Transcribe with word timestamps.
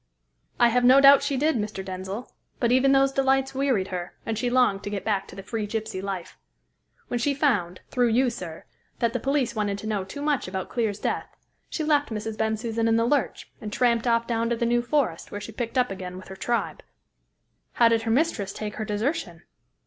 "I 0.59 0.69
have 0.69 0.83
no 0.83 0.99
doubt 0.99 1.21
she 1.21 1.37
did, 1.37 1.57
Mr. 1.57 1.85
Denzil, 1.85 2.27
but 2.59 2.71
even 2.71 2.91
those 2.91 3.11
delights 3.11 3.53
wearied 3.53 3.89
her, 3.89 4.15
and 4.25 4.35
she 4.35 4.49
longed 4.49 4.81
to 4.83 4.89
get 4.89 5.05
back 5.05 5.27
to 5.27 5.35
the 5.35 5.43
free 5.43 5.67
gypsy 5.67 6.01
life. 6.01 6.39
When 7.09 7.19
she 7.19 7.35
found 7.35 7.81
through 7.91 8.07
you, 8.07 8.31
sir 8.31 8.65
that 8.97 9.13
the 9.13 9.19
police 9.19 9.53
wanted 9.53 9.77
to 9.77 9.85
know 9.85 10.03
too 10.03 10.23
much 10.23 10.47
about 10.47 10.69
Clear's 10.69 10.97
death, 10.97 11.27
she 11.69 11.83
left 11.83 12.09
Mrs. 12.09 12.35
Bensusan 12.35 12.87
in 12.87 12.95
the 12.95 13.05
lurch, 13.05 13.51
and 13.61 13.71
tramped 13.71 14.07
off 14.07 14.25
down 14.25 14.49
to 14.49 14.55
the 14.55 14.65
New 14.65 14.81
Forest, 14.81 15.31
where 15.31 15.39
she 15.39 15.51
picked 15.51 15.77
up 15.77 15.91
again 15.91 16.17
with 16.17 16.29
her 16.29 16.35
tribe." 16.35 16.81
"How 17.73 17.87
did 17.87 18.01
her 18.01 18.09
mistress 18.09 18.53
take 18.53 18.77
her 18.77 18.85
desertion?" 18.85 19.43